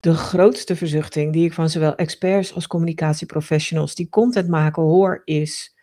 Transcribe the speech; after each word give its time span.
De 0.00 0.14
grootste 0.14 0.76
verzuchting 0.76 1.32
die 1.32 1.44
ik 1.44 1.52
van 1.52 1.70
zowel 1.70 1.94
experts 1.94 2.54
als 2.54 2.66
communicatieprofessionals 2.66 3.94
die 3.94 4.08
content 4.08 4.48
maken 4.48 4.82
hoor 4.82 5.22
is: 5.24 5.74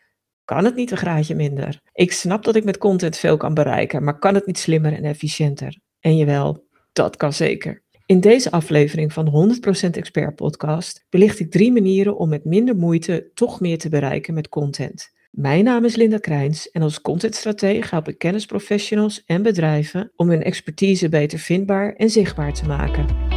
kan 0.46 0.66
het 0.66 0.75
niet 0.75 0.92
een 0.92 0.97
graadje 0.97 1.36
minder? 1.36 1.82
Ik 1.93 2.12
snap 2.12 2.43
dat 2.43 2.56
ik 2.56 2.64
met 2.64 2.77
content 2.77 3.17
veel 3.17 3.38
kan 3.38 3.53
bereiken, 3.53 4.03
maar 4.03 4.19
kan 4.19 4.33
het 4.33 4.45
niet 4.45 4.58
slimmer 4.58 4.93
en 4.93 5.03
efficiënter? 5.03 5.80
En 6.00 6.17
jawel, 6.17 6.66
dat 6.93 7.16
kan 7.16 7.33
zeker. 7.33 7.83
In 8.05 8.20
deze 8.20 8.52
aflevering 8.52 9.14
van 9.14 9.57
100% 9.88 9.89
Expert 9.89 10.36
Podcast 10.36 11.05
belicht 11.09 11.39
ik 11.39 11.52
drie 11.52 11.71
manieren 11.71 12.18
om 12.18 12.29
met 12.29 12.45
minder 12.45 12.75
moeite 12.75 13.31
toch 13.34 13.59
meer 13.59 13.77
te 13.77 13.89
bereiken 13.89 14.34
met 14.34 14.49
content. 14.49 15.15
Mijn 15.31 15.63
naam 15.63 15.86
is 15.86 15.95
Linda 15.95 16.18
Krijns 16.18 16.71
en 16.71 16.81
als 16.81 17.02
contentstratege 17.02 17.89
help 17.89 18.07
ik 18.07 18.18
kennisprofessionals 18.18 19.23
en 19.25 19.41
bedrijven 19.41 20.11
om 20.15 20.29
hun 20.29 20.43
expertise 20.43 21.09
beter 21.09 21.39
vindbaar 21.39 21.93
en 21.93 22.09
zichtbaar 22.09 22.54
te 22.54 22.65
maken. 22.65 23.36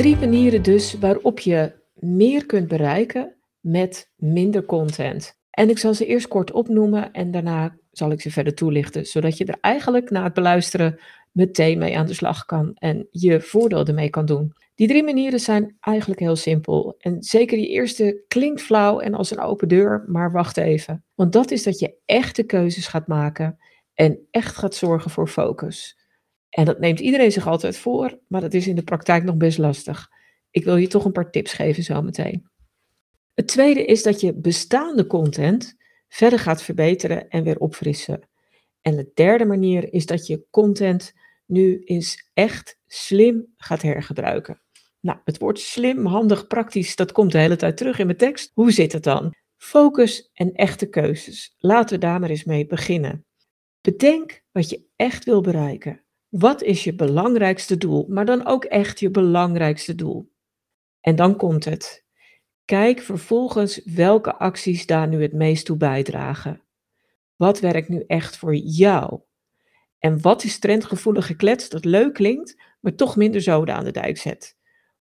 Drie 0.00 0.16
manieren 0.16 0.62
dus 0.62 0.98
waarop 0.98 1.38
je 1.38 1.72
meer 1.94 2.46
kunt 2.46 2.68
bereiken 2.68 3.36
met 3.60 4.10
minder 4.16 4.64
content. 4.64 5.38
En 5.50 5.70
ik 5.70 5.78
zal 5.78 5.94
ze 5.94 6.06
eerst 6.06 6.28
kort 6.28 6.52
opnoemen 6.52 7.12
en 7.12 7.30
daarna 7.30 7.76
zal 7.90 8.10
ik 8.10 8.20
ze 8.20 8.30
verder 8.30 8.54
toelichten, 8.54 9.06
zodat 9.06 9.38
je 9.38 9.44
er 9.44 9.58
eigenlijk 9.60 10.10
na 10.10 10.22
het 10.24 10.34
beluisteren 10.34 10.98
meteen 11.32 11.78
mee 11.78 11.98
aan 11.98 12.06
de 12.06 12.14
slag 12.14 12.44
kan 12.44 12.74
en 12.74 13.08
je 13.10 13.40
voordeel 13.40 13.86
ermee 13.86 14.10
kan 14.10 14.26
doen. 14.26 14.52
Die 14.74 14.88
drie 14.88 15.04
manieren 15.04 15.40
zijn 15.40 15.76
eigenlijk 15.80 16.20
heel 16.20 16.36
simpel. 16.36 16.94
En 16.98 17.22
zeker 17.22 17.56
die 17.56 17.68
eerste 17.68 18.24
klinkt 18.28 18.62
flauw 18.62 18.98
en 18.98 19.14
als 19.14 19.30
een 19.30 19.40
open 19.40 19.68
deur, 19.68 20.04
maar 20.06 20.32
wacht 20.32 20.56
even. 20.56 21.04
Want 21.14 21.32
dat 21.32 21.50
is 21.50 21.62
dat 21.62 21.78
je 21.78 21.96
echte 22.04 22.42
keuzes 22.42 22.86
gaat 22.86 23.06
maken 23.06 23.58
en 23.94 24.26
echt 24.30 24.56
gaat 24.56 24.74
zorgen 24.74 25.10
voor 25.10 25.28
focus. 25.28 25.99
En 26.50 26.64
dat 26.64 26.80
neemt 26.80 27.00
iedereen 27.00 27.32
zich 27.32 27.46
altijd 27.46 27.76
voor, 27.76 28.18
maar 28.28 28.40
dat 28.40 28.54
is 28.54 28.66
in 28.66 28.74
de 28.74 28.82
praktijk 28.82 29.24
nog 29.24 29.36
best 29.36 29.58
lastig. 29.58 30.08
Ik 30.50 30.64
wil 30.64 30.76
je 30.76 30.86
toch 30.86 31.04
een 31.04 31.12
paar 31.12 31.30
tips 31.30 31.52
geven 31.52 31.82
zo 31.82 32.02
meteen. 32.02 32.48
Het 33.34 33.48
tweede 33.48 33.84
is 33.84 34.02
dat 34.02 34.20
je 34.20 34.34
bestaande 34.34 35.06
content 35.06 35.76
verder 36.08 36.38
gaat 36.38 36.62
verbeteren 36.62 37.28
en 37.28 37.44
weer 37.44 37.58
opfrissen. 37.58 38.28
En 38.80 38.96
de 38.96 39.10
derde 39.14 39.44
manier 39.44 39.92
is 39.92 40.06
dat 40.06 40.26
je 40.26 40.44
content 40.50 41.12
nu 41.46 41.82
eens 41.84 42.30
echt 42.34 42.78
slim 42.86 43.52
gaat 43.56 43.82
hergebruiken. 43.82 44.60
Nou, 45.00 45.18
het 45.24 45.38
woord 45.38 45.60
slim, 45.60 46.06
handig, 46.06 46.46
praktisch, 46.46 46.96
dat 46.96 47.12
komt 47.12 47.32
de 47.32 47.38
hele 47.38 47.56
tijd 47.56 47.76
terug 47.76 47.98
in 47.98 48.06
mijn 48.06 48.18
tekst. 48.18 48.50
Hoe 48.54 48.72
zit 48.72 48.92
het 48.92 49.02
dan? 49.02 49.34
Focus 49.56 50.30
en 50.32 50.52
echte 50.52 50.86
keuzes. 50.86 51.54
Laten 51.58 51.94
we 51.94 52.06
daar 52.06 52.20
maar 52.20 52.30
eens 52.30 52.44
mee 52.44 52.66
beginnen. 52.66 53.24
Bedenk 53.80 54.42
wat 54.52 54.70
je 54.70 54.86
echt 54.96 55.24
wil 55.24 55.40
bereiken. 55.40 56.04
Wat 56.30 56.62
is 56.62 56.84
je 56.84 56.94
belangrijkste 56.94 57.76
doel? 57.76 58.06
Maar 58.08 58.26
dan 58.26 58.46
ook 58.46 58.64
echt 58.64 59.00
je 59.00 59.10
belangrijkste 59.10 59.94
doel. 59.94 60.32
En 61.00 61.16
dan 61.16 61.36
komt 61.36 61.64
het. 61.64 62.04
Kijk 62.64 63.00
vervolgens 63.00 63.84
welke 63.84 64.34
acties 64.34 64.86
daar 64.86 65.08
nu 65.08 65.22
het 65.22 65.32
meest 65.32 65.64
toe 65.64 65.76
bijdragen. 65.76 66.62
Wat 67.36 67.60
werkt 67.60 67.88
nu 67.88 68.04
echt 68.06 68.36
voor 68.36 68.54
jou? 68.54 69.20
En 69.98 70.20
wat 70.20 70.44
is 70.44 70.58
trendgevoelige 70.58 71.36
klets 71.36 71.68
dat 71.68 71.84
leuk 71.84 72.14
klinkt, 72.14 72.62
maar 72.80 72.94
toch 72.94 73.16
minder 73.16 73.40
zoden 73.40 73.74
aan 73.74 73.84
de 73.84 73.90
dijk 73.90 74.18
zet? 74.18 74.56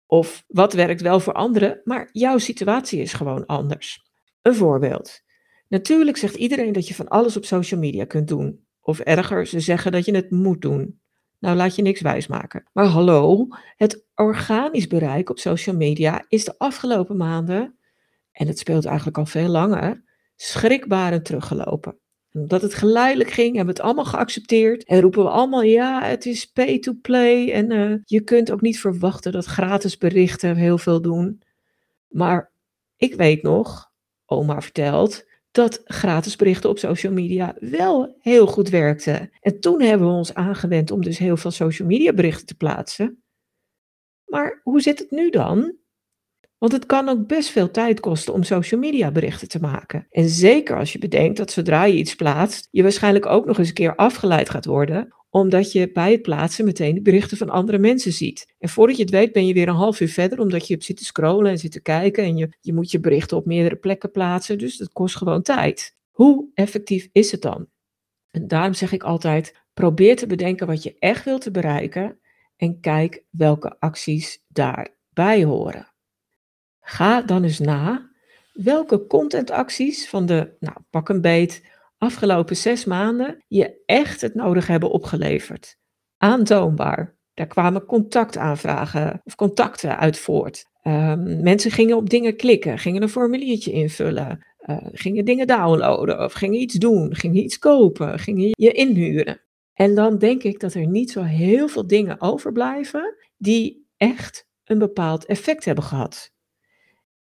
Of 0.06 0.44
wat 0.46 0.72
werkt 0.72 1.00
wel 1.00 1.20
voor 1.20 1.32
anderen, 1.32 1.80
maar 1.84 2.08
jouw 2.12 2.38
situatie 2.38 3.00
is 3.00 3.12
gewoon 3.12 3.46
anders? 3.46 4.10
Een 4.42 4.54
voorbeeld. 4.54 5.22
Natuurlijk 5.68 6.16
zegt 6.16 6.34
iedereen 6.34 6.72
dat 6.72 6.88
je 6.88 6.94
van 6.94 7.08
alles 7.08 7.36
op 7.36 7.44
social 7.44 7.80
media 7.80 8.04
kunt 8.04 8.28
doen. 8.28 8.66
Of 8.80 8.98
erger, 8.98 9.46
ze 9.46 9.60
zeggen 9.60 9.92
dat 9.92 10.04
je 10.04 10.14
het 10.14 10.30
moet 10.30 10.62
doen. 10.62 11.00
Nou, 11.38 11.56
laat 11.56 11.76
je 11.76 11.82
niks 11.82 12.00
wijsmaken. 12.00 12.64
Maar 12.72 12.84
hallo, 12.84 13.48
het 13.76 14.04
organisch 14.14 14.86
bereik 14.86 15.30
op 15.30 15.38
social 15.38 15.76
media 15.76 16.24
is 16.28 16.44
de 16.44 16.54
afgelopen 16.58 17.16
maanden, 17.16 17.78
en 18.32 18.46
het 18.46 18.58
speelt 18.58 18.84
eigenlijk 18.84 19.18
al 19.18 19.26
veel 19.26 19.48
langer, 19.48 20.02
schrikbarend 20.36 21.24
teruggelopen. 21.24 21.98
En 22.30 22.40
omdat 22.40 22.62
het 22.62 22.74
geleidelijk 22.74 23.30
ging, 23.30 23.56
hebben 23.56 23.74
we 23.74 23.80
het 23.80 23.88
allemaal 23.88 24.04
geaccepteerd. 24.04 24.84
En 24.84 25.00
roepen 25.00 25.22
we 25.22 25.30
allemaal, 25.30 25.62
ja, 25.62 26.02
het 26.02 26.26
is 26.26 26.46
pay 26.46 26.78
to 26.78 26.92
play. 27.02 27.52
En 27.52 27.72
uh, 27.72 27.94
je 28.04 28.20
kunt 28.20 28.50
ook 28.50 28.60
niet 28.60 28.80
verwachten 28.80 29.32
dat 29.32 29.44
gratis 29.44 29.98
berichten 29.98 30.56
heel 30.56 30.78
veel 30.78 31.02
doen. 31.02 31.42
Maar 32.08 32.50
ik 32.96 33.14
weet 33.14 33.42
nog, 33.42 33.90
oma 34.26 34.60
vertelt, 34.60 35.27
dat 35.58 35.82
gratis 35.84 36.36
berichten 36.36 36.70
op 36.70 36.78
social 36.78 37.12
media 37.12 37.56
wel 37.60 38.16
heel 38.20 38.46
goed 38.46 38.68
werkte. 38.68 39.30
En 39.40 39.60
toen 39.60 39.80
hebben 39.82 40.08
we 40.08 40.14
ons 40.14 40.34
aangewend 40.34 40.90
om 40.90 41.02
dus 41.02 41.18
heel 41.18 41.36
veel 41.36 41.50
social 41.50 41.88
media 41.88 42.12
berichten 42.12 42.46
te 42.46 42.54
plaatsen. 42.54 43.22
Maar 44.26 44.60
hoe 44.62 44.80
zit 44.80 44.98
het 44.98 45.10
nu 45.10 45.30
dan? 45.30 45.76
Want 46.58 46.72
het 46.72 46.86
kan 46.86 47.08
ook 47.08 47.26
best 47.26 47.48
veel 47.48 47.70
tijd 47.70 48.00
kosten 48.00 48.32
om 48.32 48.42
social 48.42 48.80
media 48.80 49.10
berichten 49.10 49.48
te 49.48 49.60
maken. 49.60 50.06
En 50.10 50.28
zeker 50.28 50.78
als 50.78 50.92
je 50.92 50.98
bedenkt 50.98 51.36
dat 51.36 51.50
zodra 51.50 51.84
je 51.84 51.96
iets 51.96 52.14
plaatst, 52.14 52.68
je 52.70 52.82
waarschijnlijk 52.82 53.26
ook 53.26 53.46
nog 53.46 53.58
eens 53.58 53.68
een 53.68 53.74
keer 53.74 53.94
afgeleid 53.96 54.50
gaat 54.50 54.64
worden 54.64 55.14
omdat 55.30 55.72
je 55.72 55.92
bij 55.92 56.12
het 56.12 56.22
plaatsen 56.22 56.64
meteen 56.64 56.94
de 56.94 57.02
berichten 57.02 57.36
van 57.36 57.50
andere 57.50 57.78
mensen 57.78 58.12
ziet. 58.12 58.54
En 58.58 58.68
voordat 58.68 58.96
je 58.96 59.02
het 59.02 59.12
weet 59.12 59.32
ben 59.32 59.46
je 59.46 59.54
weer 59.54 59.68
een 59.68 59.74
half 59.74 60.00
uur 60.00 60.08
verder, 60.08 60.40
omdat 60.40 60.66
je 60.66 60.72
hebt 60.72 60.84
zitten 60.84 61.06
scrollen 61.06 61.50
en 61.50 61.58
zitten 61.58 61.82
kijken 61.82 62.24
en 62.24 62.36
je, 62.36 62.48
je 62.60 62.74
moet 62.74 62.90
je 62.90 63.00
berichten 63.00 63.36
op 63.36 63.46
meerdere 63.46 63.76
plekken 63.76 64.10
plaatsen, 64.10 64.58
dus 64.58 64.76
dat 64.76 64.92
kost 64.92 65.16
gewoon 65.16 65.42
tijd. 65.42 65.96
Hoe 66.10 66.50
effectief 66.54 67.08
is 67.12 67.30
het 67.30 67.42
dan? 67.42 67.68
En 68.30 68.48
daarom 68.48 68.74
zeg 68.74 68.92
ik 68.92 69.02
altijd, 69.02 69.54
probeer 69.74 70.16
te 70.16 70.26
bedenken 70.26 70.66
wat 70.66 70.82
je 70.82 70.96
echt 70.98 71.24
wilt 71.24 71.40
te 71.40 71.50
bereiken 71.50 72.18
en 72.56 72.80
kijk 72.80 73.24
welke 73.30 73.80
acties 73.80 74.44
daarbij 74.48 75.44
horen. 75.44 75.92
Ga 76.80 77.22
dan 77.22 77.44
eens 77.44 77.58
na 77.58 78.10
welke 78.52 79.06
contentacties 79.06 80.08
van 80.08 80.26
de, 80.26 80.56
nou 80.60 80.76
pak 80.90 81.08
een 81.08 81.20
beet, 81.20 81.62
afgelopen 81.98 82.56
zes 82.56 82.84
maanden 82.84 83.44
je 83.48 83.82
echt 83.86 84.20
het 84.20 84.34
nodig 84.34 84.66
hebben 84.66 84.90
opgeleverd. 84.90 85.76
Aantoonbaar. 86.16 87.16
Daar 87.34 87.46
kwamen 87.46 87.84
contactaanvragen 87.84 89.20
of 89.24 89.34
contacten 89.34 89.98
uit 89.98 90.18
voort. 90.18 90.64
Um, 90.82 91.42
mensen 91.42 91.70
gingen 91.70 91.96
op 91.96 92.10
dingen 92.10 92.36
klikken, 92.36 92.78
gingen 92.78 93.02
een 93.02 93.08
formuliertje 93.08 93.72
invullen, 93.72 94.46
uh, 94.66 94.76
gingen 94.92 95.24
dingen 95.24 95.46
downloaden 95.46 96.24
of 96.24 96.32
gingen 96.32 96.60
iets 96.60 96.74
doen, 96.74 97.14
gingen 97.14 97.42
iets 97.42 97.58
kopen, 97.58 98.18
gingen 98.18 98.48
je 98.50 98.72
inhuren. 98.72 99.40
En 99.74 99.94
dan 99.94 100.18
denk 100.18 100.42
ik 100.42 100.60
dat 100.60 100.74
er 100.74 100.86
niet 100.86 101.10
zo 101.10 101.22
heel 101.22 101.68
veel 101.68 101.86
dingen 101.86 102.20
overblijven 102.20 103.14
die 103.36 103.86
echt 103.96 104.48
een 104.64 104.78
bepaald 104.78 105.26
effect 105.26 105.64
hebben 105.64 105.84
gehad. 105.84 106.32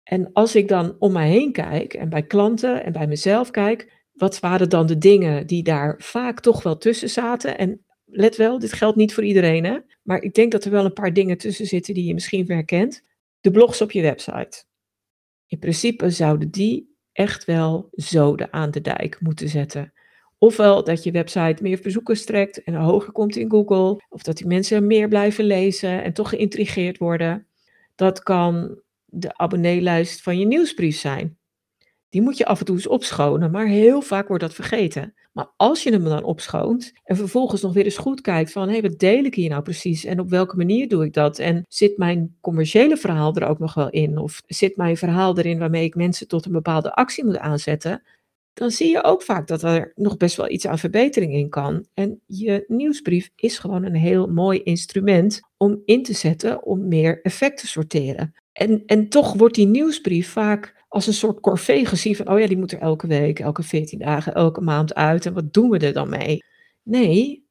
En 0.04 0.30
als 0.34 0.56
ik 0.56 0.68
dan 0.68 0.96
om 1.00 1.12
mij 1.12 1.30
heen 1.30 1.52
kijk 1.52 1.94
en 1.94 2.10
bij 2.10 2.24
klanten 2.24 2.84
en 2.84 2.92
bij 2.92 3.08
mezelf 3.08 3.52
kijk, 3.52 4.01
wat 4.22 4.40
waren 4.40 4.70
dan 4.70 4.88
de 4.88 4.98
dingen 4.98 5.48
die 5.48 5.64
daar 5.64 5.96
vaak 5.98 6.40
toch 6.40 6.64
wel 6.64 6.78
tussen 6.78 7.10
zaten? 7.10 7.58
En 7.58 7.86
let 8.06 8.36
wel, 8.36 8.60
dit 8.60 8.74
geldt 8.74 8.98
niet 8.98 9.14
voor 9.14 9.24
iedereen, 9.24 9.64
hè? 9.64 9.78
maar 10.02 10.22
ik 10.22 10.34
denk 10.34 10.52
dat 10.52 10.66
er 10.66 10.72
wel 10.72 10.86
een 10.86 10.94
paar 10.94 11.14
dingen 11.14 11.38
tussen 11.38 11.66
zitten 11.66 11.94
die 11.94 12.06
je 12.06 12.14
misschien 12.14 12.48
herkent. 12.48 13.04
De 13.40 13.52
blogs 13.52 13.82
op 13.82 13.92
je 13.92 14.02
website. 14.02 14.64
In 15.48 15.60
principe 15.60 16.10
zouden 16.10 16.52
die 16.52 16.96
echt 17.12 17.46
wel 17.46 17.88
zoden 17.92 18.54
aan 18.54 18.72
de 18.72 18.82
dijk 18.82 19.18
moeten 19.20 19.50
zetten. 19.50 19.94
Ofwel 20.38 20.84
dat 20.84 21.04
je 21.04 21.12
website 21.12 21.64
meer 21.64 21.80
bezoekers 21.82 22.26
trekt 22.26 22.64
en 22.64 22.74
hoger 22.74 23.12
komt 23.12 23.36
in 23.36 23.50
Google, 23.50 24.04
of 24.10 24.22
dat 24.22 24.38
die 24.38 24.48
mensen 24.48 24.88
meer 24.88 25.08
blijven 25.08 25.46
lezen 25.46 26.04
en 26.04 26.14
toch 26.14 26.30
geïntrigeerd 26.30 26.98
worden. 26.98 27.48
Dat 27.96 28.24
kan 28.24 28.82
de 29.06 29.38
abonneelijst 29.38 30.22
van 30.22 30.40
je 30.40 30.46
nieuwsbrief 30.46 30.98
zijn. 30.98 31.40
Die 32.12 32.22
moet 32.22 32.38
je 32.38 32.46
af 32.46 32.60
en 32.60 32.66
toe 32.66 32.76
eens 32.76 32.88
opschonen, 32.88 33.52
maar 33.52 33.68
heel 33.68 34.02
vaak 34.02 34.28
wordt 34.28 34.44
dat 34.44 34.54
vergeten. 34.54 35.14
Maar 35.32 35.52
als 35.58 35.84
je 35.84 35.92
hem 35.92 36.04
dan 36.04 36.24
opschoont 36.24 36.92
en 37.04 37.16
vervolgens 37.16 37.62
nog 37.62 37.74
weer 37.74 37.84
eens 37.84 37.98
goed 37.98 38.22
kijkt 38.22 38.52
van, 38.52 38.70
hé, 38.70 38.82
wat 38.82 39.00
deel 39.00 39.24
ik 39.24 39.36
hier 39.36 39.50
nou 39.50 39.62
precies 39.62 40.06
en 40.06 40.20
op 40.20 40.30
welke 40.30 40.56
manier 40.56 40.88
doe 40.88 41.06
ik 41.06 41.14
dat? 41.14 41.40
En 41.40 41.66
zit 41.68 41.98
mijn 41.98 42.36
commerciële 42.42 42.98
verhaal 42.98 43.36
er 43.36 43.48
ook 43.48 43.60
nog 43.60 43.74
wel 43.74 43.90
in? 43.90 44.18
Of 44.18 44.42
zit 44.46 44.78
mijn 44.78 44.98
verhaal 44.98 45.38
erin 45.38 45.60
waarmee 45.60 45.84
ik 45.84 45.96
mensen 45.96 46.28
tot 46.28 46.46
een 46.46 46.52
bepaalde 46.52 46.94
actie 46.94 47.26
moet 47.26 47.38
aanzetten? 47.38 48.04
Dan 48.54 48.72
zie 48.72 48.90
je 48.90 49.04
ook 49.04 49.22
vaak 49.22 49.48
dat 49.48 49.64
er 49.64 49.92
nog 49.96 50.18
best 50.18 50.36
wel 50.36 50.50
iets 50.50 50.68
aan 50.68 50.80
verbetering 50.80 51.34
in 51.34 51.50
kan. 51.50 51.86
En 51.94 52.22
je 52.26 52.64
nieuwsbrief 52.68 53.30
is 53.36 53.60
gewoon 53.60 53.84
een 53.84 53.96
heel 53.96 54.28
mooi 54.28 54.64
instrument 54.64 55.40
om 55.58 55.82
in 55.86 56.04
te 56.04 56.14
zetten 56.14 56.64
om 56.64 56.88
meer 56.88 57.22
effect 57.22 57.58
te 57.58 57.68
sorteren. 57.68 58.34
En, 58.52 58.84
en 58.86 59.10
toch 59.10 59.34
wordt 59.34 59.56
die 59.56 59.68
nieuwsbrief 59.68 60.30
vaak 60.30 60.81
als 60.92 61.08
een 61.08 61.14
soort 61.14 61.40
corvée 61.40 61.86
gezien 61.86 62.16
van, 62.16 62.30
oh 62.30 62.40
ja, 62.40 62.48
die 62.48 62.58
moet 62.58 62.72
er 62.72 62.80
elke 62.80 63.08
week, 63.08 63.40
elke 63.40 63.64
14 63.64 64.00
dagen, 64.00 64.34
elke 64.34 64.62
maand 64.62 64.96
uit 64.96 65.26
en 65.26 65.34
wat 65.34 65.54
doen 65.54 65.70
we 65.70 65.78
er 65.78 65.94
dan 65.94 66.10
mee? 66.10 66.44
Nee, 66.84 67.48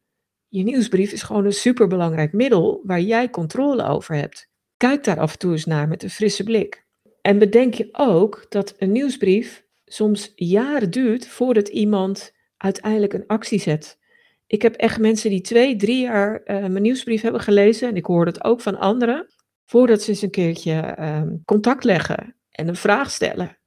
je 0.49 0.63
nieuwsbrief 0.63 1.13
is 1.13 1.23
gewoon 1.23 1.45
een 1.45 1.53
superbelangrijk 1.53 2.33
middel 2.33 2.83
waar 2.85 3.01
jij 3.01 3.31
controle 3.31 3.85
over 3.85 4.15
hebt. 4.15 4.49
Kijk 4.77 5.05
daar 5.05 5.19
af 5.19 5.33
en 5.33 5.39
toe 5.39 5.53
eens 5.53 5.65
naar 5.65 5.89
met 5.89 6.03
een 6.03 6.11
frisse 6.11 6.45
blik. 6.45 6.87
En 7.21 7.39
bedenk 7.39 7.75
je 7.75 7.89
ook 7.93 8.47
dat 8.49 8.75
een 8.79 8.93
nieuwsbrief 8.93 9.65
soms 9.85 10.33
jaren 10.35 10.91
duurt 10.91 11.27
voordat 11.27 11.69
iemand 11.69 12.33
uiteindelijk 12.57 13.13
een 13.13 13.27
actie 13.27 13.61
zet. 13.61 13.99
Ik 14.47 14.63
heb 14.63 14.75
echt 14.75 14.99
mensen 14.99 15.31
die 15.31 15.41
twee, 15.41 15.77
drie 15.77 16.01
jaar 16.01 16.41
uh, 16.45 16.59
mijn 16.59 16.83
nieuwsbrief 16.83 17.23
hebben 17.23 17.41
gelezen, 17.41 17.89
en 17.89 17.97
ik 17.97 18.07
hoor 18.07 18.27
het 18.27 18.45
ook 18.45 18.61
van 18.61 18.79
anderen, 18.79 19.27
voordat 19.65 20.03
ze 20.03 20.11
eens 20.11 20.23
een 20.23 20.31
keertje 20.31 20.97
uh, 20.99 21.23
contact 21.45 21.85
leggen 21.85 22.35
en 22.61 22.69
een 22.69 22.77
vraag 22.77 23.11
stellen 23.11 23.59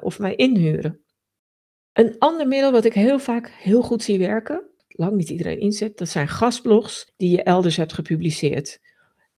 of 0.00 0.18
mij 0.18 0.34
inhuren. 0.34 1.00
Een 1.92 2.18
ander 2.18 2.48
middel 2.48 2.72
wat 2.72 2.84
ik 2.84 2.92
heel 2.92 3.18
vaak 3.18 3.48
heel 3.48 3.82
goed 3.82 4.02
zie 4.02 4.18
werken, 4.18 4.62
lang 4.88 5.16
niet 5.16 5.28
iedereen 5.28 5.60
inzet, 5.60 5.98
dat 5.98 6.08
zijn 6.08 6.28
gastblogs 6.28 7.12
die 7.16 7.30
je 7.30 7.42
elders 7.42 7.76
hebt 7.76 7.92
gepubliceerd. 7.92 8.80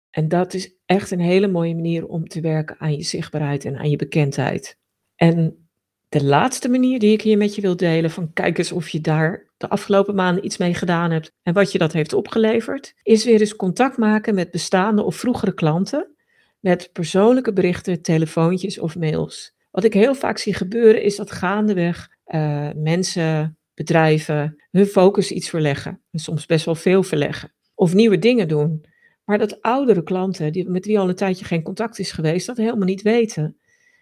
En 0.09 0.27
dat 0.27 0.53
is 0.53 0.75
echt 0.85 1.11
een 1.11 1.19
hele 1.19 1.47
mooie 1.47 1.75
manier 1.75 2.07
om 2.07 2.27
te 2.27 2.41
werken 2.41 2.79
aan 2.79 2.95
je 2.95 3.03
zichtbaarheid 3.03 3.65
en 3.65 3.77
aan 3.77 3.89
je 3.89 3.95
bekendheid. 3.95 4.77
En 5.15 5.69
de 6.09 6.23
laatste 6.23 6.69
manier 6.69 6.99
die 6.99 7.11
ik 7.11 7.21
hier 7.21 7.37
met 7.37 7.55
je 7.55 7.61
wil 7.61 7.75
delen, 7.75 8.11
van 8.11 8.33
kijk 8.33 8.57
eens 8.57 8.71
of 8.71 8.89
je 8.89 9.01
daar 9.01 9.51
de 9.57 9.69
afgelopen 9.69 10.15
maanden 10.15 10.45
iets 10.45 10.57
mee 10.57 10.73
gedaan 10.73 11.11
hebt 11.11 11.31
en 11.43 11.53
wat 11.53 11.71
je 11.71 11.77
dat 11.77 11.93
heeft 11.93 12.13
opgeleverd, 12.13 12.93
is 13.03 13.25
weer 13.25 13.39
eens 13.39 13.55
contact 13.55 13.97
maken 13.97 14.35
met 14.35 14.51
bestaande 14.51 15.03
of 15.03 15.15
vroegere 15.15 15.53
klanten 15.53 16.15
met 16.61 16.89
persoonlijke 16.93 17.53
berichten, 17.53 18.01
telefoontjes 18.01 18.79
of 18.79 18.95
mails. 18.95 19.53
Wat 19.71 19.83
ik 19.83 19.93
heel 19.93 20.15
vaak 20.15 20.37
zie 20.37 20.53
gebeuren 20.53 21.03
is 21.03 21.15
dat 21.15 21.31
gaandeweg 21.31 22.09
uh, 22.27 22.69
mensen, 22.75 23.57
bedrijven 23.73 24.63
hun 24.71 24.85
focus 24.85 25.31
iets 25.31 25.49
verleggen. 25.49 26.01
En 26.11 26.19
soms 26.19 26.45
best 26.45 26.65
wel 26.65 26.75
veel 26.75 27.03
verleggen. 27.03 27.53
Of 27.75 27.93
nieuwe 27.93 28.19
dingen 28.19 28.47
doen. 28.47 28.85
Maar 29.25 29.37
dat 29.37 29.61
oudere 29.61 30.03
klanten, 30.03 30.51
die, 30.51 30.69
met 30.69 30.85
wie 30.85 30.99
al 30.99 31.09
een 31.09 31.15
tijdje 31.15 31.45
geen 31.45 31.63
contact 31.63 31.99
is 31.99 32.11
geweest, 32.11 32.47
dat 32.47 32.57
helemaal 32.57 32.87
niet 32.87 33.01
weten. 33.01 33.57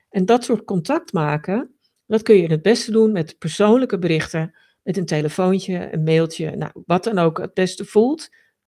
En 0.09 0.25
dat 0.25 0.43
soort 0.43 0.63
contact 0.63 1.13
maken, 1.13 1.75
dat 2.05 2.21
kun 2.21 2.35
je 2.35 2.47
het 2.47 2.61
beste 2.61 2.91
doen 2.91 3.11
met 3.11 3.37
persoonlijke 3.37 3.99
berichten, 3.99 4.55
met 4.83 4.97
een 4.97 5.05
telefoontje, 5.05 5.93
een 5.93 6.03
mailtje, 6.03 6.55
nou, 6.55 6.71
wat 6.85 7.03
dan 7.03 7.17
ook 7.17 7.37
het 7.37 7.53
beste 7.53 7.85
voelt. 7.85 8.29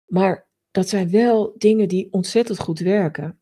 Maar 0.06 0.47
dat 0.71 0.89
zijn 0.89 1.09
wel 1.09 1.56
dingen 1.57 1.88
die 1.88 2.07
ontzettend 2.12 2.59
goed 2.59 2.80
werken. 2.80 3.39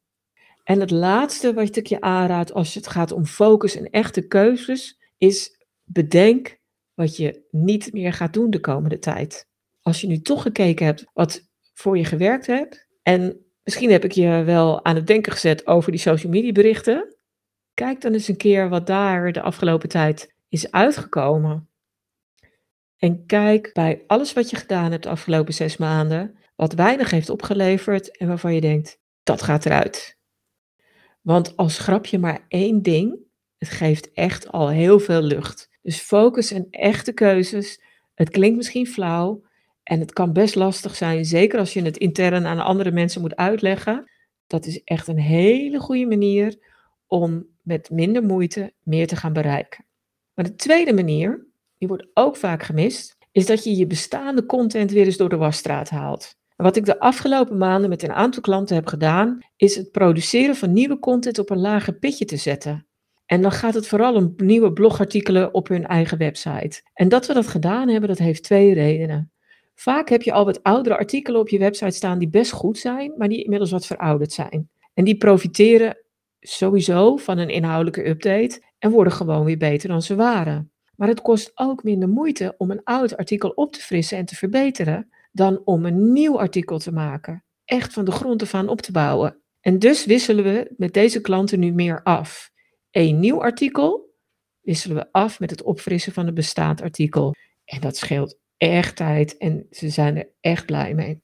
En 0.63 0.79
het 0.79 0.91
laatste 0.91 1.53
wat 1.53 1.75
ik 1.75 1.87
je 1.87 2.01
aanraad 2.01 2.53
als 2.53 2.73
het 2.73 2.87
gaat 2.87 3.11
om 3.11 3.25
focus 3.25 3.75
en 3.75 3.89
echte 3.89 4.27
keuzes, 4.27 4.99
is 5.17 5.65
bedenk 5.83 6.59
wat 6.93 7.17
je 7.17 7.47
niet 7.51 7.93
meer 7.93 8.13
gaat 8.13 8.33
doen 8.33 8.49
de 8.49 8.59
komende 8.59 8.99
tijd. 8.99 9.47
Als 9.81 10.01
je 10.01 10.07
nu 10.07 10.21
toch 10.21 10.41
gekeken 10.41 10.85
hebt 10.85 11.05
wat 11.13 11.49
voor 11.73 11.97
je 11.97 12.05
gewerkt 12.05 12.47
hebt, 12.47 12.87
en 13.01 13.45
misschien 13.63 13.91
heb 13.91 14.03
ik 14.03 14.11
je 14.11 14.43
wel 14.43 14.85
aan 14.85 14.95
het 14.95 15.07
denken 15.07 15.31
gezet 15.31 15.67
over 15.67 15.91
die 15.91 15.99
social 15.99 16.31
media 16.31 16.51
berichten, 16.51 17.15
kijk 17.73 18.01
dan 18.01 18.13
eens 18.13 18.27
een 18.27 18.37
keer 18.37 18.69
wat 18.69 18.87
daar 18.87 19.31
de 19.31 19.41
afgelopen 19.41 19.89
tijd 19.89 20.35
is 20.49 20.71
uitgekomen. 20.71 21.69
En 22.97 23.25
kijk 23.25 23.69
bij 23.73 24.03
alles 24.07 24.33
wat 24.33 24.49
je 24.49 24.55
gedaan 24.55 24.91
hebt 24.91 25.03
de 25.03 25.09
afgelopen 25.09 25.53
zes 25.53 25.77
maanden, 25.77 26.37
wat 26.55 26.73
weinig 26.73 27.09
heeft 27.11 27.29
opgeleverd 27.29 28.17
en 28.17 28.27
waarvan 28.27 28.53
je 28.53 28.61
denkt, 28.61 28.99
dat 29.23 29.41
gaat 29.41 29.65
eruit. 29.65 30.19
Want 31.21 31.57
als 31.57 31.77
grapje 31.77 32.19
maar 32.19 32.45
één 32.47 32.81
ding, 32.81 33.17
het 33.57 33.69
geeft 33.69 34.11
echt 34.11 34.51
al 34.51 34.69
heel 34.69 34.99
veel 34.99 35.21
lucht. 35.21 35.69
Dus 35.81 35.99
focus 35.99 36.51
en 36.51 36.67
echte 36.69 37.13
keuzes. 37.13 37.81
Het 38.13 38.29
klinkt 38.29 38.57
misschien 38.57 38.87
flauw 38.87 39.43
en 39.83 39.99
het 39.99 40.13
kan 40.13 40.33
best 40.33 40.55
lastig 40.55 40.95
zijn, 40.95 41.25
zeker 41.25 41.59
als 41.59 41.73
je 41.73 41.81
het 41.81 41.97
intern 41.97 42.45
aan 42.45 42.59
andere 42.59 42.91
mensen 42.91 43.21
moet 43.21 43.35
uitleggen. 43.35 44.11
Dat 44.47 44.65
is 44.65 44.83
echt 44.83 45.07
een 45.07 45.19
hele 45.19 45.79
goede 45.79 46.05
manier 46.05 46.57
om 47.07 47.47
met 47.61 47.89
minder 47.89 48.23
moeite 48.23 48.73
meer 48.83 49.07
te 49.07 49.15
gaan 49.15 49.33
bereiken. 49.33 49.85
Maar 50.33 50.45
de 50.45 50.55
tweede 50.55 50.93
manier, 50.93 51.47
die 51.77 51.87
wordt 51.87 52.07
ook 52.13 52.35
vaak 52.35 52.63
gemist, 52.63 53.17
is 53.31 53.45
dat 53.45 53.63
je 53.63 53.75
je 53.75 53.87
bestaande 53.87 54.45
content 54.45 54.91
weer 54.91 55.05
eens 55.05 55.17
door 55.17 55.29
de 55.29 55.37
wasstraat 55.37 55.89
haalt. 55.89 56.39
Wat 56.61 56.75
ik 56.75 56.85
de 56.85 56.99
afgelopen 56.99 57.57
maanden 57.57 57.89
met 57.89 58.03
een 58.03 58.11
aantal 58.11 58.41
klanten 58.41 58.75
heb 58.75 58.87
gedaan, 58.87 59.39
is 59.55 59.75
het 59.75 59.91
produceren 59.91 60.55
van 60.55 60.73
nieuwe 60.73 60.99
content 60.99 61.39
op 61.39 61.49
een 61.49 61.59
lager 61.59 61.93
pitje 61.93 62.25
te 62.25 62.37
zetten. 62.37 62.87
En 63.25 63.41
dan 63.41 63.51
gaat 63.51 63.73
het 63.73 63.87
vooral 63.87 64.13
om 64.13 64.33
nieuwe 64.37 64.73
blogartikelen 64.73 65.53
op 65.53 65.67
hun 65.67 65.87
eigen 65.87 66.17
website. 66.17 66.81
En 66.93 67.09
dat 67.09 67.27
we 67.27 67.33
dat 67.33 67.47
gedaan 67.47 67.87
hebben, 67.87 68.09
dat 68.09 68.17
heeft 68.17 68.43
twee 68.43 68.73
redenen. 68.73 69.31
Vaak 69.75 70.09
heb 70.09 70.21
je 70.21 70.31
al 70.31 70.45
wat 70.45 70.63
oudere 70.63 70.97
artikelen 70.97 71.39
op 71.39 71.49
je 71.49 71.57
website 71.57 71.95
staan 71.95 72.19
die 72.19 72.29
best 72.29 72.51
goed 72.51 72.77
zijn, 72.77 73.13
maar 73.17 73.29
die 73.29 73.43
inmiddels 73.43 73.71
wat 73.71 73.85
verouderd 73.85 74.31
zijn. 74.31 74.69
En 74.93 75.03
die 75.03 75.17
profiteren 75.17 75.97
sowieso 76.39 77.17
van 77.17 77.37
een 77.37 77.49
inhoudelijke 77.49 78.07
update 78.07 78.63
en 78.79 78.91
worden 78.91 79.13
gewoon 79.13 79.45
weer 79.45 79.57
beter 79.57 79.89
dan 79.89 80.01
ze 80.01 80.15
waren. 80.15 80.71
Maar 80.95 81.07
het 81.07 81.21
kost 81.21 81.51
ook 81.55 81.83
minder 81.83 82.09
moeite 82.09 82.55
om 82.57 82.71
een 82.71 82.83
oud 82.83 83.17
artikel 83.17 83.49
op 83.49 83.73
te 83.73 83.81
frissen 83.81 84.17
en 84.17 84.25
te 84.25 84.35
verbeteren 84.35 85.09
dan 85.31 85.61
om 85.65 85.85
een 85.85 86.11
nieuw 86.11 86.39
artikel 86.39 86.79
te 86.79 86.91
maken. 86.91 87.43
Echt 87.65 87.93
van 87.93 88.05
de 88.05 88.11
grond 88.11 88.41
af 88.41 88.53
aan 88.53 88.69
op 88.69 88.81
te 88.81 88.91
bouwen. 88.91 89.41
En 89.59 89.79
dus 89.79 90.05
wisselen 90.05 90.43
we 90.43 90.73
met 90.77 90.93
deze 90.93 91.21
klanten 91.21 91.59
nu 91.59 91.71
meer 91.71 92.03
af. 92.03 92.51
Een 92.91 93.19
nieuw 93.19 93.41
artikel 93.41 94.15
wisselen 94.61 94.97
we 94.97 95.11
af 95.11 95.39
met 95.39 95.49
het 95.49 95.63
opfrissen 95.63 96.13
van 96.13 96.27
een 96.27 96.33
bestaand 96.33 96.81
artikel. 96.81 97.35
En 97.65 97.81
dat 97.81 97.97
scheelt 97.97 98.39
echt 98.57 98.95
tijd 98.95 99.37
en 99.37 99.67
ze 99.69 99.89
zijn 99.89 100.17
er 100.17 100.29
echt 100.39 100.65
blij 100.65 100.93
mee. 100.93 101.21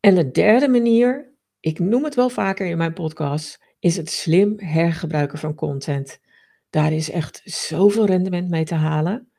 En 0.00 0.14
de 0.14 0.30
derde 0.30 0.68
manier, 0.68 1.34
ik 1.60 1.78
noem 1.78 2.04
het 2.04 2.14
wel 2.14 2.28
vaker 2.28 2.66
in 2.66 2.76
mijn 2.76 2.92
podcast, 2.92 3.64
is 3.78 3.96
het 3.96 4.10
slim 4.10 4.54
hergebruiken 4.56 5.38
van 5.38 5.54
content. 5.54 6.20
Daar 6.70 6.92
is 6.92 7.10
echt 7.10 7.40
zoveel 7.44 8.06
rendement 8.06 8.48
mee 8.48 8.64
te 8.64 8.74
halen. 8.74 9.29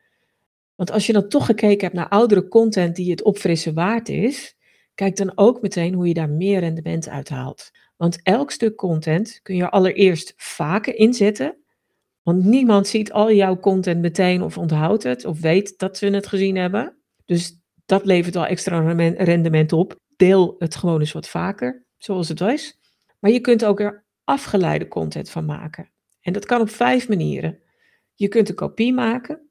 Want 0.82 0.94
als 0.94 1.06
je 1.06 1.14
dan 1.14 1.28
toch 1.28 1.46
gekeken 1.46 1.80
hebt 1.80 1.94
naar 1.94 2.10
oudere 2.10 2.48
content 2.48 2.96
die 2.96 3.12
het 3.12 3.24
opfrissen 3.24 3.74
waard 3.74 4.10
is, 4.10 4.56
kijk 4.96 5.16
dan 5.16 5.32
ook 5.36 5.62
meteen 5.62 5.94
hoe 5.94 6.08
je 6.08 6.14
daar 6.14 6.30
meer 6.30 6.60
rendement 6.60 7.10
uit 7.10 7.30
haalt. 7.30 7.72
Want 7.98 8.22
elk 8.24 8.52
stuk 8.52 8.76
content 8.76 9.40
kun 9.42 9.56
je 9.56 9.70
allereerst 9.70 10.34
vaker 10.38 10.96
inzetten. 10.96 11.58
Want 12.24 12.44
niemand 12.44 12.88
ziet 12.88 13.12
al 13.12 13.32
jouw 13.32 13.60
content 13.60 14.02
meteen 14.02 14.42
of 14.42 14.58
onthoudt 14.58 15.04
het 15.04 15.26
of 15.26 15.40
weet 15.40 15.78
dat 15.78 15.98
ze 15.98 16.06
het 16.06 16.28
gezien 16.28 16.56
hebben. 16.56 16.98
Dus 17.26 17.60
dat 17.86 18.06
levert 18.06 18.36
al 18.36 18.46
extra 18.46 18.92
rendement 19.18 19.74
op. 19.74 19.96
Deel 20.16 20.56
het 20.58 20.76
gewoon 20.76 21.00
eens 21.00 21.12
wat 21.12 21.30
vaker, 21.30 21.86
zoals 21.98 22.30
het 22.30 22.40
was. 22.40 22.80
Maar 23.20 23.32
je 23.32 23.40
kunt 23.40 23.66
ook 23.66 23.80
er 23.80 24.06
afgeleide 24.24 24.88
content 24.88 25.30
van 25.30 25.46
maken. 25.46 25.92
En 26.22 26.34
dat 26.34 26.46
kan 26.46 26.62
op 26.62 26.70
vijf 26.70 27.08
manieren. 27.08 27.60
Je 28.14 28.28
kunt 28.28 28.50
een 28.50 28.56
kopie 28.56 28.94
maken. 28.94 29.51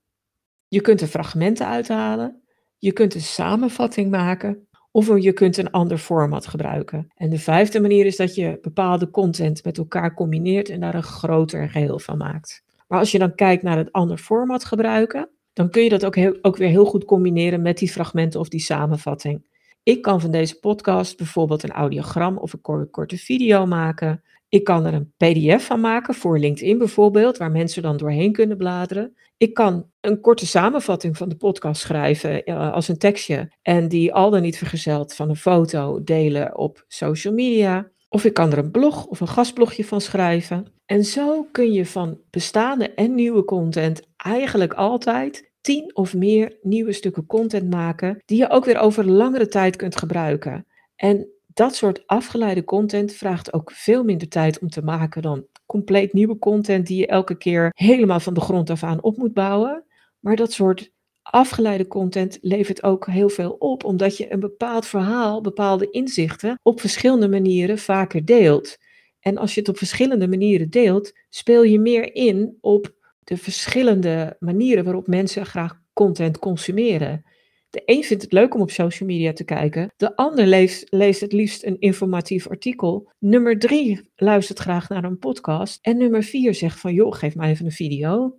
Je 0.70 0.80
kunt 0.80 1.00
er 1.00 1.06
fragmenten 1.06 1.66
uithalen. 1.66 2.42
Je 2.78 2.92
kunt 2.92 3.14
een 3.14 3.20
samenvatting 3.20 4.10
maken. 4.10 4.68
Of 4.90 5.18
je 5.18 5.32
kunt 5.32 5.56
een 5.56 5.70
ander 5.70 5.98
format 5.98 6.46
gebruiken. 6.46 7.08
En 7.14 7.30
de 7.30 7.38
vijfde 7.38 7.80
manier 7.80 8.06
is 8.06 8.16
dat 8.16 8.34
je 8.34 8.58
bepaalde 8.62 9.10
content 9.10 9.64
met 9.64 9.78
elkaar 9.78 10.14
combineert 10.14 10.68
en 10.68 10.80
daar 10.80 10.94
een 10.94 11.02
groter 11.02 11.68
geheel 11.70 11.98
van 11.98 12.16
maakt. 12.16 12.64
Maar 12.88 12.98
als 12.98 13.10
je 13.10 13.18
dan 13.18 13.34
kijkt 13.34 13.62
naar 13.62 13.76
het 13.76 13.92
ander 13.92 14.18
format 14.18 14.64
gebruiken, 14.64 15.28
dan 15.52 15.70
kun 15.70 15.82
je 15.82 15.88
dat 15.88 16.04
ook, 16.04 16.16
ook 16.42 16.56
weer 16.56 16.68
heel 16.68 16.84
goed 16.84 17.04
combineren 17.04 17.62
met 17.62 17.78
die 17.78 17.90
fragmenten 17.90 18.40
of 18.40 18.48
die 18.48 18.60
samenvatting. 18.60 19.46
Ik 19.82 20.02
kan 20.02 20.20
van 20.20 20.30
deze 20.30 20.58
podcast 20.58 21.16
bijvoorbeeld 21.16 21.62
een 21.62 21.70
audiogram 21.70 22.38
of 22.38 22.52
een 22.52 22.90
korte 22.90 23.16
video 23.16 23.66
maken. 23.66 24.22
Ik 24.50 24.64
kan 24.64 24.86
er 24.86 24.94
een 24.94 25.12
PDF 25.16 25.64
van 25.64 25.80
maken 25.80 26.14
voor 26.14 26.38
LinkedIn 26.38 26.78
bijvoorbeeld, 26.78 27.36
waar 27.36 27.50
mensen 27.50 27.82
dan 27.82 27.96
doorheen 27.96 28.32
kunnen 28.32 28.56
bladeren. 28.56 29.16
Ik 29.36 29.54
kan 29.54 29.90
een 30.00 30.20
korte 30.20 30.46
samenvatting 30.46 31.16
van 31.16 31.28
de 31.28 31.36
podcast 31.36 31.80
schrijven 31.80 32.50
uh, 32.50 32.72
als 32.72 32.88
een 32.88 32.98
tekstje 32.98 33.52
en 33.62 33.88
die 33.88 34.14
al 34.14 34.30
dan 34.30 34.42
niet 34.42 34.58
vergezeld 34.58 35.14
van 35.14 35.28
een 35.28 35.36
foto 35.36 36.02
delen 36.04 36.58
op 36.58 36.84
social 36.88 37.34
media. 37.34 37.90
Of 38.08 38.24
ik 38.24 38.34
kan 38.34 38.52
er 38.52 38.58
een 38.58 38.70
blog 38.70 39.06
of 39.06 39.20
een 39.20 39.28
gastblogje 39.28 39.84
van 39.84 40.00
schrijven. 40.00 40.66
En 40.86 41.04
zo 41.04 41.48
kun 41.52 41.72
je 41.72 41.86
van 41.86 42.20
bestaande 42.30 42.94
en 42.94 43.14
nieuwe 43.14 43.44
content 43.44 44.02
eigenlijk 44.16 44.72
altijd 44.72 45.52
tien 45.60 45.96
of 45.96 46.14
meer 46.14 46.58
nieuwe 46.62 46.92
stukken 46.92 47.26
content 47.26 47.70
maken, 47.70 48.22
die 48.24 48.38
je 48.38 48.50
ook 48.50 48.64
weer 48.64 48.78
over 48.78 49.06
langere 49.06 49.48
tijd 49.48 49.76
kunt 49.76 49.96
gebruiken. 49.96 50.66
En 50.96 51.28
dat 51.54 51.74
soort 51.74 52.06
afgeleide 52.06 52.64
content 52.64 53.12
vraagt 53.12 53.52
ook 53.52 53.70
veel 53.72 54.04
minder 54.04 54.28
tijd 54.28 54.58
om 54.58 54.68
te 54.68 54.82
maken 54.82 55.22
dan 55.22 55.46
compleet 55.66 56.12
nieuwe 56.12 56.38
content 56.38 56.86
die 56.86 56.98
je 56.98 57.06
elke 57.06 57.36
keer 57.36 57.70
helemaal 57.74 58.20
van 58.20 58.34
de 58.34 58.40
grond 58.40 58.70
af 58.70 58.82
aan 58.82 59.02
op 59.02 59.16
moet 59.16 59.34
bouwen. 59.34 59.84
Maar 60.20 60.36
dat 60.36 60.52
soort 60.52 60.92
afgeleide 61.22 61.86
content 61.86 62.38
levert 62.40 62.82
ook 62.82 63.06
heel 63.06 63.28
veel 63.28 63.50
op, 63.50 63.84
omdat 63.84 64.16
je 64.16 64.32
een 64.32 64.40
bepaald 64.40 64.86
verhaal, 64.86 65.40
bepaalde 65.40 65.90
inzichten 65.90 66.58
op 66.62 66.80
verschillende 66.80 67.28
manieren 67.28 67.78
vaker 67.78 68.24
deelt. 68.24 68.76
En 69.20 69.38
als 69.38 69.54
je 69.54 69.60
het 69.60 69.68
op 69.68 69.78
verschillende 69.78 70.28
manieren 70.28 70.70
deelt, 70.70 71.12
speel 71.28 71.62
je 71.62 71.78
meer 71.78 72.14
in 72.14 72.56
op 72.60 72.94
de 73.24 73.36
verschillende 73.36 74.36
manieren 74.38 74.84
waarop 74.84 75.06
mensen 75.06 75.46
graag 75.46 75.80
content 75.92 76.38
consumeren. 76.38 77.24
De 77.70 77.82
een 77.84 78.04
vindt 78.04 78.22
het 78.22 78.32
leuk 78.32 78.54
om 78.54 78.60
op 78.60 78.70
social 78.70 79.08
media 79.08 79.32
te 79.32 79.44
kijken. 79.44 79.92
De 79.96 80.16
ander 80.16 80.46
leest, 80.46 81.20
het 81.20 81.32
liefst 81.32 81.64
een 81.64 81.80
informatief 81.80 82.48
artikel. 82.48 83.10
Nummer 83.18 83.58
drie 83.58 84.10
luistert 84.16 84.58
graag 84.58 84.88
naar 84.88 85.04
een 85.04 85.18
podcast. 85.18 85.78
En 85.82 85.96
nummer 85.96 86.22
vier 86.22 86.54
zegt 86.54 86.80
van 86.80 86.94
joh, 86.94 87.14
geef 87.14 87.34
mij 87.34 87.50
even 87.50 87.64
een 87.64 87.72
video. 87.72 88.38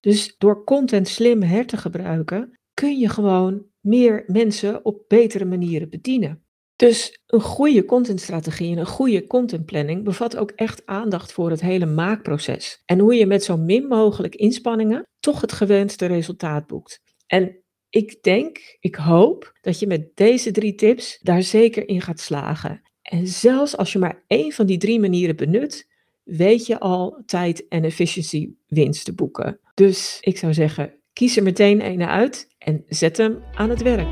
Dus 0.00 0.34
door 0.38 0.64
content 0.64 1.08
slim 1.08 1.42
her 1.42 1.66
te 1.66 1.76
gebruiken, 1.76 2.58
kun 2.74 2.98
je 2.98 3.08
gewoon 3.08 3.66
meer 3.80 4.24
mensen 4.26 4.84
op 4.84 5.04
betere 5.08 5.44
manieren 5.44 5.90
bedienen. 5.90 6.44
Dus 6.76 7.20
een 7.26 7.40
goede 7.40 7.84
contentstrategie 7.84 8.72
en 8.72 8.78
een 8.78 8.86
goede 8.86 9.26
contentplanning 9.26 10.04
bevat 10.04 10.36
ook 10.36 10.50
echt 10.50 10.86
aandacht 10.86 11.32
voor 11.32 11.50
het 11.50 11.60
hele 11.60 11.86
maakproces. 11.86 12.82
En 12.84 12.98
hoe 12.98 13.14
je 13.14 13.26
met 13.26 13.44
zo 13.44 13.56
min 13.56 13.86
mogelijk 13.86 14.34
inspanningen 14.34 15.06
toch 15.20 15.40
het 15.40 15.52
gewenste 15.52 16.06
resultaat 16.06 16.66
boekt. 16.66 17.00
En 17.26 17.64
ik 17.96 18.22
denk, 18.22 18.76
ik 18.80 18.94
hoop 18.94 19.52
dat 19.60 19.78
je 19.78 19.86
met 19.86 20.08
deze 20.14 20.50
drie 20.50 20.74
tips 20.74 21.18
daar 21.22 21.42
zeker 21.42 21.88
in 21.88 22.00
gaat 22.00 22.20
slagen. 22.20 22.82
En 23.02 23.26
zelfs 23.26 23.76
als 23.76 23.92
je 23.92 23.98
maar 23.98 24.22
één 24.26 24.52
van 24.52 24.66
die 24.66 24.78
drie 24.78 25.00
manieren 25.00 25.36
benut, 25.36 25.88
weet 26.24 26.66
je 26.66 26.80
al 26.80 27.22
tijd 27.26 27.68
en 27.68 27.84
efficiency 27.84 28.50
winst 28.66 29.04
te 29.04 29.14
boeken. 29.14 29.60
Dus 29.74 30.18
ik 30.20 30.38
zou 30.38 30.54
zeggen, 30.54 30.94
kies 31.12 31.36
er 31.36 31.42
meteen 31.42 31.84
een 31.84 32.02
uit 32.02 32.48
en 32.58 32.84
zet 32.88 33.16
hem 33.16 33.42
aan 33.54 33.70
het 33.70 33.82
werk. 33.82 34.08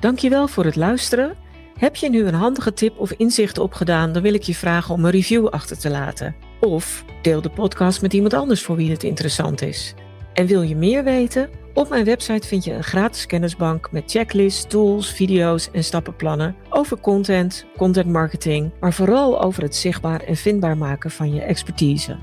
Dankjewel 0.00 0.48
voor 0.48 0.64
het 0.64 0.76
luisteren. 0.76 1.36
Heb 1.78 1.96
je 1.96 2.10
nu 2.10 2.26
een 2.26 2.34
handige 2.34 2.72
tip 2.72 2.98
of 2.98 3.12
inzicht 3.12 3.58
opgedaan, 3.58 4.12
dan 4.12 4.22
wil 4.22 4.34
ik 4.34 4.42
je 4.42 4.54
vragen 4.54 4.94
om 4.94 5.04
een 5.04 5.10
review 5.10 5.46
achter 5.46 5.78
te 5.78 5.90
laten. 5.90 6.36
Of 6.60 7.04
deel 7.22 7.42
de 7.42 7.50
podcast 7.50 8.02
met 8.02 8.12
iemand 8.12 8.34
anders 8.34 8.62
voor 8.62 8.76
wie 8.76 8.90
het 8.90 9.02
interessant 9.02 9.62
is. 9.62 9.94
En 10.36 10.46
wil 10.46 10.62
je 10.62 10.76
meer 10.76 11.04
weten? 11.04 11.48
Op 11.74 11.88
mijn 11.88 12.04
website 12.04 12.46
vind 12.46 12.64
je 12.64 12.72
een 12.72 12.84
gratis 12.84 13.26
kennisbank 13.26 13.92
met 13.92 14.10
checklists, 14.10 14.66
tools, 14.66 15.12
video's 15.12 15.70
en 15.70 15.84
stappenplannen 15.84 16.56
over 16.70 17.00
content, 17.00 17.66
content 17.76 18.06
marketing, 18.06 18.70
maar 18.80 18.92
vooral 18.92 19.42
over 19.42 19.62
het 19.62 19.76
zichtbaar 19.76 20.20
en 20.20 20.36
vindbaar 20.36 20.76
maken 20.76 21.10
van 21.10 21.34
je 21.34 21.40
expertise. 21.40 22.16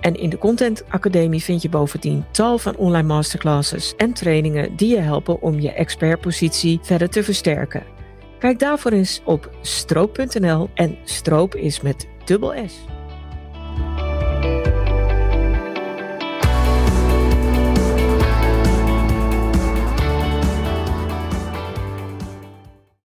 En 0.00 0.14
in 0.14 0.30
de 0.30 0.38
Content 0.38 0.84
Academie 0.88 1.42
vind 1.42 1.62
je 1.62 1.68
bovendien 1.68 2.24
tal 2.30 2.58
van 2.58 2.76
online 2.76 3.06
masterclasses 3.06 3.94
en 3.96 4.12
trainingen 4.12 4.76
die 4.76 4.88
je 4.88 5.00
helpen 5.00 5.42
om 5.42 5.60
je 5.60 5.72
expertpositie 5.72 6.78
verder 6.82 7.08
te 7.08 7.22
versterken. 7.22 7.82
Kijk 8.38 8.58
daarvoor 8.58 8.92
eens 8.92 9.20
op 9.24 9.50
stroop.nl 9.60 10.68
en 10.74 10.96
stroop 11.04 11.54
is 11.54 11.80
met 11.80 12.08
dubbel 12.24 12.54
S. 12.66 12.74